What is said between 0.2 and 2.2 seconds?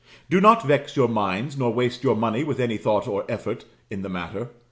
Do not vex your minds, nor waste your